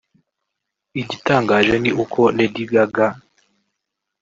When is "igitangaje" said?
1.01-1.73